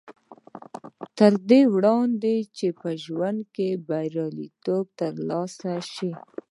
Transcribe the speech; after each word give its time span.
تر 1.17 1.33
دې 1.49 1.61
وړاندې 1.73 2.35
چې 2.57 2.67
په 2.79 2.89
ژوند 3.03 3.39
کې 3.55 3.67
برياليتوب 3.87 4.85
تر 4.99 5.13
لاسه 5.29 5.71
شي. 5.93 6.11